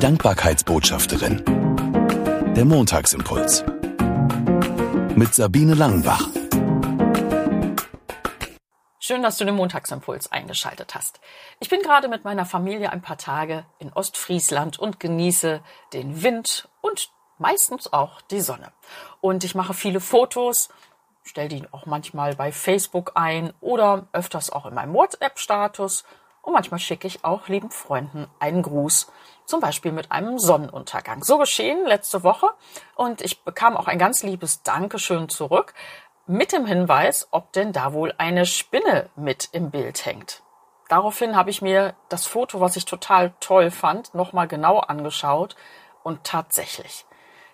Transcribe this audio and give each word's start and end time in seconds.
Dankbarkeitsbotschafterin. 0.00 1.44
Der 2.56 2.64
Montagsimpuls. 2.64 3.62
Mit 5.14 5.34
Sabine 5.34 5.74
Langenbach. 5.74 6.26
Schön, 8.98 9.22
dass 9.22 9.36
du 9.36 9.44
den 9.44 9.56
Montagsimpuls 9.56 10.32
eingeschaltet 10.32 10.94
hast. 10.94 11.20
Ich 11.58 11.68
bin 11.68 11.82
gerade 11.82 12.08
mit 12.08 12.24
meiner 12.24 12.46
Familie 12.46 12.90
ein 12.92 13.02
paar 13.02 13.18
Tage 13.18 13.66
in 13.78 13.92
Ostfriesland 13.92 14.78
und 14.78 15.00
genieße 15.00 15.60
den 15.92 16.22
Wind 16.22 16.70
und 16.80 17.10
meistens 17.36 17.92
auch 17.92 18.22
die 18.22 18.40
Sonne. 18.40 18.72
Und 19.20 19.44
ich 19.44 19.54
mache 19.54 19.74
viele 19.74 20.00
Fotos, 20.00 20.70
stelle 21.24 21.48
die 21.48 21.62
auch 21.72 21.84
manchmal 21.84 22.36
bei 22.36 22.52
Facebook 22.52 23.12
ein 23.16 23.52
oder 23.60 24.08
öfters 24.14 24.48
auch 24.48 24.64
in 24.64 24.72
meinem 24.72 24.94
WhatsApp-Status. 24.94 26.04
Und 26.42 26.54
manchmal 26.54 26.80
schicke 26.80 27.06
ich 27.06 27.24
auch 27.24 27.48
lieben 27.48 27.70
Freunden 27.70 28.26
einen 28.38 28.62
Gruß, 28.62 29.12
zum 29.44 29.60
Beispiel 29.60 29.92
mit 29.92 30.10
einem 30.10 30.38
Sonnenuntergang. 30.38 31.22
So 31.22 31.38
geschehen 31.38 31.84
letzte 31.86 32.22
Woche 32.22 32.48
und 32.94 33.20
ich 33.20 33.42
bekam 33.42 33.76
auch 33.76 33.88
ein 33.88 33.98
ganz 33.98 34.22
liebes 34.22 34.62
Dankeschön 34.62 35.28
zurück 35.28 35.74
mit 36.26 36.52
dem 36.52 36.64
Hinweis, 36.64 37.28
ob 37.32 37.52
denn 37.52 37.72
da 37.72 37.92
wohl 37.92 38.14
eine 38.16 38.46
Spinne 38.46 39.10
mit 39.16 39.48
im 39.52 39.70
Bild 39.70 40.06
hängt. 40.06 40.42
Daraufhin 40.88 41.36
habe 41.36 41.50
ich 41.50 41.62
mir 41.62 41.94
das 42.08 42.26
Foto, 42.26 42.60
was 42.60 42.76
ich 42.76 42.84
total 42.84 43.32
toll 43.40 43.70
fand, 43.70 44.14
nochmal 44.14 44.48
genau 44.48 44.78
angeschaut 44.78 45.56
und 46.02 46.24
tatsächlich, 46.24 47.04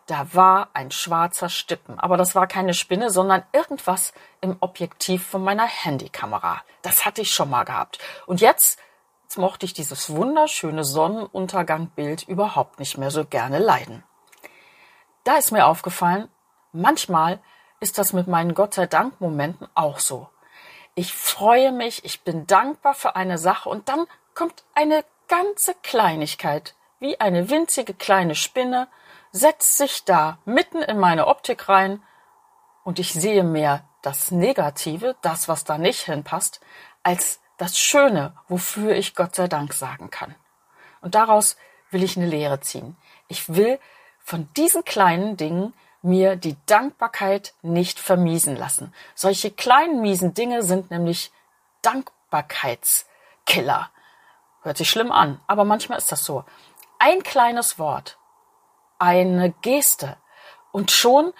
da 0.07 0.33
war 0.35 0.71
ein 0.73 0.91
schwarzer 0.93 1.49
Stippen. 1.49 1.99
Aber 1.99 2.17
das 2.17 2.35
war 2.35 2.47
keine 2.47 2.75
Spinne, 2.75 3.11
sondern 3.11 3.43
irgendwas 3.53 4.13
im 4.41 4.57
Objektiv 4.61 5.27
von 5.27 5.43
meiner 5.43 5.67
Handykamera. 5.67 6.63
Das 6.83 7.05
hatte 7.05 7.23
ich 7.23 7.35
schon 7.35 7.51
mal 7.51 7.65
gehabt. 7.65 7.99
Und 8.27 8.41
jetzt, 8.41 8.79
jetzt 9.25 9.37
mochte 9.37 9.67
ich 9.67 9.75
dieses 9.75 10.11
wunderschöne 10.11 10.85
Sonnenuntergangbild 10.85 12.23
überhaupt 12.29 12.79
nicht 12.79 12.97
mehr 12.99 13.11
so 13.11 13.25
gerne 13.25 13.59
leiden. 13.59 14.05
Da 15.25 15.37
ist 15.37 15.51
mir 15.51 15.67
aufgefallen, 15.67 16.29
manchmal 16.73 17.41
ist 17.81 17.99
das 17.99 18.13
mit 18.13 18.29
meinen 18.29 18.55
Gott 18.55 18.75
sei 18.75 18.87
Dank 18.87 19.21
Momenten 19.21 19.69
auch 19.75 19.99
so. 19.99 20.29
Ich 20.95 21.13
freue 21.13 21.73
mich, 21.73 22.05
ich 22.05 22.23
bin 22.23 22.47
dankbar 22.47 22.95
für 22.95 23.17
eine 23.17 23.39
Sache 23.39 23.69
und 23.69 23.89
dann 23.89 24.07
kommt 24.35 24.65
eine 24.75 25.05
ganze 25.29 25.75
Kleinigkeit, 25.83 26.75
wie 27.01 27.21
eine 27.21 27.51
winzige 27.51 27.93
kleine 27.93 28.35
Spinne, 28.35 28.89
setzt 29.33 29.77
sich 29.77 30.05
da 30.05 30.39
mitten 30.45 30.83
in 30.83 30.99
meine 30.99 31.27
Optik 31.27 31.69
rein 31.69 32.03
und 32.85 32.99
ich 32.99 33.13
sehe 33.13 33.45
mehr 33.45 33.85
das 34.03 34.31
Negative, 34.31 35.17
das, 35.23 35.49
was 35.49 35.65
da 35.65 35.79
nicht 35.79 36.03
hinpasst, 36.03 36.61
als 37.03 37.41
das 37.57 37.79
Schöne, 37.79 38.37
wofür 38.49 38.95
ich 38.95 39.15
Gott 39.15 39.35
sei 39.35 39.49
Dank 39.49 39.73
sagen 39.73 40.11
kann. 40.11 40.35
Und 41.01 41.15
daraus 41.15 41.57
will 41.91 42.03
ich 42.03 42.17
eine 42.17 42.27
Lehre 42.27 42.61
ziehen. 42.61 42.97
Ich 43.29 43.55
will 43.55 43.79
von 44.21 44.49
diesen 44.57 44.85
kleinen 44.85 45.37
Dingen 45.37 45.75
mir 46.03 46.37
die 46.37 46.57
Dankbarkeit 46.67 47.55
nicht 47.63 47.99
vermiesen 47.99 48.57
lassen. 48.57 48.95
Solche 49.15 49.51
kleinen 49.51 50.01
miesen 50.01 50.35
Dinge 50.35 50.63
sind 50.63 50.91
nämlich 50.91 51.33
Dankbarkeitskiller. 51.83 53.91
Hört 54.63 54.77
sich 54.77 54.91
schlimm 54.91 55.13
an, 55.13 55.41
aber 55.47 55.65
manchmal 55.65 55.99
ist 55.99 56.13
das 56.13 56.25
so. 56.25 56.45
Ein 56.99 57.23
kleines 57.23 57.79
Wort, 57.79 58.19
eine 58.99 59.53
Geste 59.63 60.17
und 60.73 60.91
schon 60.91 61.33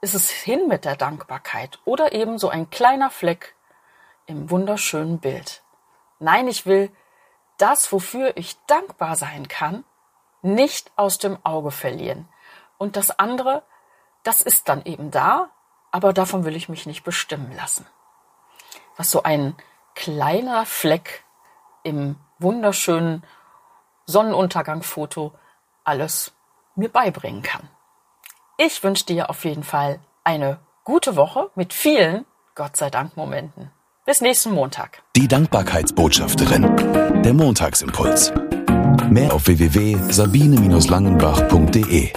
ist 0.00 0.14
es 0.14 0.30
hin 0.30 0.68
mit 0.68 0.84
der 0.84 0.96
Dankbarkeit 0.96 1.78
oder 1.84 2.12
eben 2.12 2.38
so 2.38 2.48
ein 2.48 2.70
kleiner 2.70 3.10
Fleck 3.10 3.54
im 4.26 4.50
wunderschönen 4.50 5.18
Bild. 5.18 5.62
Nein, 6.18 6.48
ich 6.48 6.66
will 6.66 6.90
das, 7.58 7.90
wofür 7.92 8.36
ich 8.36 8.56
dankbar 8.66 9.16
sein 9.16 9.48
kann, 9.48 9.84
nicht 10.42 10.92
aus 10.96 11.18
dem 11.18 11.38
Auge 11.44 11.70
verlieren. 11.70 12.28
Und 12.78 12.96
das 12.96 13.18
andere, 13.18 13.62
das 14.22 14.42
ist 14.42 14.68
dann 14.68 14.84
eben 14.84 15.10
da, 15.10 15.50
aber 15.90 16.12
davon 16.12 16.44
will 16.44 16.56
ich 16.56 16.68
mich 16.68 16.86
nicht 16.86 17.04
bestimmen 17.04 17.54
lassen. 17.56 17.86
Was 18.96 19.10
so 19.10 19.22
ein 19.22 19.56
kleiner 19.94 20.66
Fleck 20.66 21.24
im 21.82 22.16
wunderschönen 22.38 23.24
Sonnenuntergangfoto 24.04 25.32
alles 25.84 26.35
mir 26.76 26.88
beibringen 26.88 27.42
kann. 27.42 27.68
Ich 28.58 28.82
wünsche 28.82 29.06
dir 29.06 29.30
auf 29.30 29.44
jeden 29.44 29.64
Fall 29.64 30.00
eine 30.24 30.58
gute 30.84 31.16
Woche 31.16 31.50
mit 31.54 31.72
vielen 31.72 32.26
Gott 32.54 32.76
sei 32.76 32.90
Dank 32.90 33.16
Momenten. 33.16 33.70
Bis 34.06 34.20
nächsten 34.20 34.52
Montag. 34.52 35.02
Die 35.16 35.28
Dankbarkeitsbotschafterin. 35.28 37.22
Der 37.22 37.32
Montagsimpuls. 37.34 38.32
Mehr 39.10 39.34
auf 39.34 39.46
www.sabine-langenbach.de 39.46 42.12